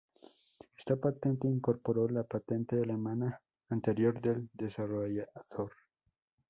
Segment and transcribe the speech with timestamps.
[0.79, 5.73] Esta patente incorporó la patente alemana anterior del desarrollador.